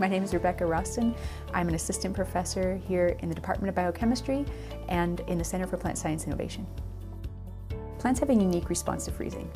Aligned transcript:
My 0.00 0.06
name 0.06 0.22
is 0.22 0.32
Rebecca 0.32 0.62
Roston. 0.62 1.16
I'm 1.52 1.66
an 1.66 1.74
assistant 1.74 2.14
professor 2.14 2.76
here 2.86 3.16
in 3.18 3.28
the 3.28 3.34
Department 3.34 3.68
of 3.68 3.74
Biochemistry 3.74 4.44
and 4.88 5.18
in 5.26 5.38
the 5.38 5.44
Center 5.44 5.66
for 5.66 5.76
Plant 5.76 5.98
Science 5.98 6.24
Innovation. 6.24 6.64
Plants 7.98 8.20
have 8.20 8.30
a 8.30 8.34
unique 8.34 8.68
response 8.68 9.06
to 9.06 9.10
freezing. 9.10 9.50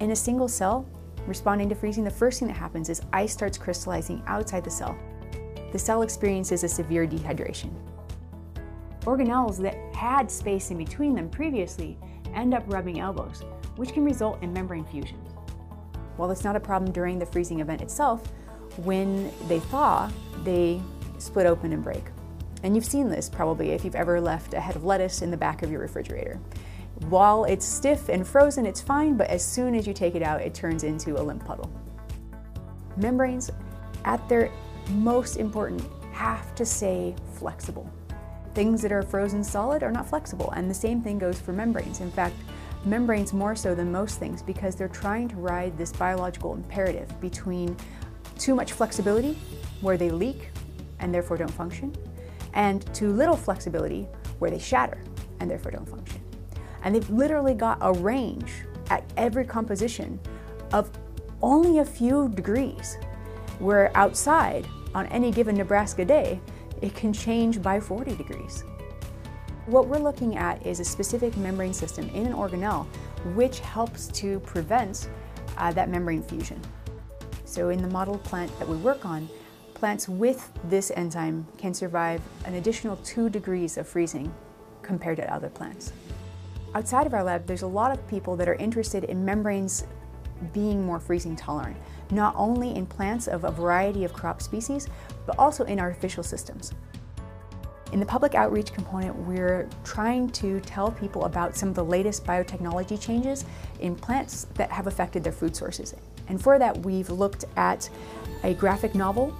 In 0.00 0.12
a 0.12 0.16
single 0.16 0.48
cell, 0.48 0.88
responding 1.26 1.68
to 1.68 1.74
freezing, 1.74 2.04
the 2.04 2.10
first 2.10 2.38
thing 2.38 2.48
that 2.48 2.56
happens 2.56 2.88
is 2.88 3.02
ice 3.12 3.34
starts 3.34 3.58
crystallizing 3.58 4.22
outside 4.26 4.64
the 4.64 4.70
cell. 4.70 4.96
The 5.72 5.78
cell 5.78 6.00
experiences 6.00 6.64
a 6.64 6.68
severe 6.68 7.06
dehydration. 7.06 7.70
Organelles 9.02 9.58
that 9.58 9.94
had 9.94 10.30
space 10.30 10.70
in 10.70 10.78
between 10.78 11.14
them 11.14 11.28
previously 11.28 11.98
end 12.34 12.54
up 12.54 12.64
rubbing 12.66 13.00
elbows, 13.00 13.44
which 13.76 13.92
can 13.92 14.06
result 14.06 14.42
in 14.42 14.54
membrane 14.54 14.86
fusions. 14.86 15.34
While 16.16 16.30
it's 16.30 16.44
not 16.44 16.56
a 16.56 16.60
problem 16.60 16.92
during 16.92 17.18
the 17.18 17.26
freezing 17.26 17.60
event 17.60 17.82
itself, 17.82 18.22
when 18.78 19.30
they 19.48 19.60
thaw, 19.60 20.10
they 20.44 20.80
split 21.18 21.46
open 21.46 21.72
and 21.72 21.82
break. 21.82 22.04
And 22.62 22.74
you've 22.74 22.84
seen 22.84 23.08
this 23.08 23.28
probably 23.28 23.70
if 23.70 23.84
you've 23.84 23.94
ever 23.94 24.20
left 24.20 24.54
a 24.54 24.60
head 24.60 24.76
of 24.76 24.84
lettuce 24.84 25.22
in 25.22 25.30
the 25.30 25.36
back 25.36 25.62
of 25.62 25.70
your 25.70 25.80
refrigerator. 25.80 26.40
While 27.08 27.44
it's 27.44 27.66
stiff 27.66 28.08
and 28.08 28.26
frozen, 28.26 28.64
it's 28.66 28.80
fine, 28.80 29.16
but 29.16 29.28
as 29.28 29.44
soon 29.44 29.74
as 29.74 29.86
you 29.86 29.92
take 29.92 30.14
it 30.14 30.22
out, 30.22 30.40
it 30.40 30.54
turns 30.54 30.82
into 30.82 31.20
a 31.20 31.22
limp 31.22 31.44
puddle. 31.44 31.70
Membranes, 32.96 33.50
at 34.04 34.26
their 34.28 34.50
most 34.92 35.36
important, 35.36 35.82
have 36.12 36.54
to 36.54 36.64
stay 36.64 37.14
flexible. 37.34 37.90
Things 38.54 38.80
that 38.80 38.92
are 38.92 39.02
frozen 39.02 39.44
solid 39.44 39.82
are 39.82 39.92
not 39.92 40.08
flexible, 40.08 40.50
and 40.52 40.70
the 40.70 40.74
same 40.74 41.02
thing 41.02 41.18
goes 41.18 41.38
for 41.38 41.52
membranes. 41.52 42.00
In 42.00 42.10
fact, 42.10 42.36
membranes 42.86 43.34
more 43.34 43.54
so 43.54 43.74
than 43.74 43.92
most 43.92 44.18
things 44.18 44.42
because 44.42 44.74
they're 44.74 44.88
trying 44.88 45.28
to 45.28 45.36
ride 45.36 45.76
this 45.76 45.92
biological 45.92 46.54
imperative 46.54 47.20
between 47.20 47.76
too 48.38 48.54
much 48.54 48.72
flexibility, 48.72 49.36
where 49.80 49.96
they 49.96 50.10
leak 50.10 50.50
and 51.00 51.12
therefore 51.12 51.36
don't 51.36 51.50
function, 51.50 51.94
and 52.54 52.92
too 52.94 53.12
little 53.12 53.36
flexibility, 53.36 54.08
where 54.38 54.50
they 54.50 54.58
shatter 54.58 54.98
and 55.40 55.50
therefore 55.50 55.72
don't 55.72 55.88
function. 55.88 56.20
And 56.82 56.94
they've 56.94 57.10
literally 57.10 57.54
got 57.54 57.78
a 57.80 57.92
range 57.92 58.52
at 58.90 59.04
every 59.16 59.44
composition 59.44 60.20
of 60.72 60.90
only 61.42 61.78
a 61.78 61.84
few 61.84 62.28
degrees, 62.30 62.96
where 63.58 63.90
outside, 63.96 64.66
on 64.94 65.06
any 65.06 65.30
given 65.30 65.56
Nebraska 65.56 66.04
day, 66.04 66.40
it 66.82 66.94
can 66.94 67.12
change 67.12 67.62
by 67.62 67.80
40 67.80 68.16
degrees. 68.16 68.64
What 69.66 69.88
we're 69.88 69.98
looking 69.98 70.36
at 70.36 70.64
is 70.64 70.78
a 70.78 70.84
specific 70.84 71.36
membrane 71.36 71.72
system 71.72 72.08
in 72.10 72.26
an 72.26 72.32
organelle 72.32 72.86
which 73.34 73.60
helps 73.60 74.06
to 74.08 74.38
prevent 74.40 75.08
uh, 75.58 75.72
that 75.72 75.88
membrane 75.88 76.22
fusion. 76.22 76.60
So 77.46 77.70
in 77.70 77.80
the 77.80 77.88
model 77.88 78.18
plant 78.18 78.56
that 78.58 78.68
we 78.68 78.76
work 78.76 79.06
on, 79.06 79.28
plants 79.72 80.08
with 80.08 80.52
this 80.64 80.90
enzyme 80.96 81.46
can 81.56 81.72
survive 81.72 82.20
an 82.44 82.54
additional 82.54 82.96
two 82.98 83.30
degrees 83.30 83.78
of 83.78 83.86
freezing 83.86 84.34
compared 84.82 85.16
to 85.18 85.32
other 85.32 85.48
plants. 85.48 85.92
Outside 86.74 87.06
of 87.06 87.14
our 87.14 87.22
lab, 87.22 87.46
there's 87.46 87.62
a 87.62 87.66
lot 87.66 87.92
of 87.92 88.06
people 88.08 88.34
that 88.36 88.48
are 88.48 88.56
interested 88.56 89.04
in 89.04 89.24
membranes 89.24 89.86
being 90.52 90.84
more 90.84 90.98
freezing 90.98 91.36
tolerant, 91.36 91.76
not 92.10 92.34
only 92.36 92.74
in 92.74 92.84
plants 92.84 93.28
of 93.28 93.44
a 93.44 93.50
variety 93.50 94.04
of 94.04 94.12
crop 94.12 94.42
species, 94.42 94.88
but 95.24 95.38
also 95.38 95.64
in 95.64 95.78
artificial 95.78 96.24
systems. 96.24 96.72
In 97.92 98.00
the 98.00 98.06
public 98.06 98.34
outreach 98.34 98.72
component, 98.72 99.14
we're 99.14 99.68
trying 99.84 100.30
to 100.30 100.60
tell 100.60 100.90
people 100.90 101.24
about 101.24 101.56
some 101.56 101.68
of 101.68 101.76
the 101.76 101.84
latest 101.84 102.26
biotechnology 102.26 103.00
changes 103.00 103.44
in 103.78 103.94
plants 103.94 104.48
that 104.54 104.72
have 104.72 104.88
affected 104.88 105.22
their 105.22 105.32
food 105.32 105.54
sources. 105.54 105.94
And 106.28 106.40
for 106.40 106.58
that, 106.58 106.76
we've 106.78 107.10
looked 107.10 107.44
at 107.56 107.88
a 108.42 108.54
graphic 108.54 108.94
novel. 108.94 109.36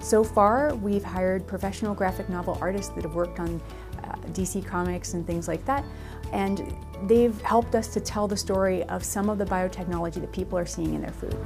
So 0.00 0.24
far, 0.24 0.74
we've 0.76 1.04
hired 1.04 1.46
professional 1.46 1.94
graphic 1.94 2.28
novel 2.28 2.56
artists 2.60 2.92
that 2.94 3.04
have 3.04 3.14
worked 3.14 3.38
on 3.38 3.60
uh, 4.04 4.12
DC 4.32 4.64
Comics 4.64 5.14
and 5.14 5.26
things 5.26 5.46
like 5.46 5.64
that. 5.66 5.84
And 6.32 6.74
they've 7.04 7.38
helped 7.42 7.74
us 7.74 7.88
to 7.88 8.00
tell 8.00 8.26
the 8.28 8.36
story 8.36 8.82
of 8.84 9.04
some 9.04 9.28
of 9.28 9.38
the 9.38 9.44
biotechnology 9.44 10.20
that 10.20 10.32
people 10.32 10.58
are 10.58 10.66
seeing 10.66 10.94
in 10.94 11.02
their 11.02 11.12
food. 11.12 11.36